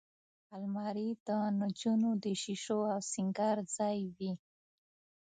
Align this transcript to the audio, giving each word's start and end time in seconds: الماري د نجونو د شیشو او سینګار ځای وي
الماري 0.57 1.09
د 1.27 1.29
نجونو 1.59 2.09
د 2.23 2.25
شیشو 2.41 2.79
او 2.93 2.99
سینګار 3.11 3.57
ځای 3.75 3.97
وي 4.17 4.33